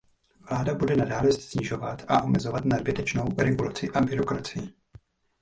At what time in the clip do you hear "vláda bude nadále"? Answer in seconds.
0.49-1.33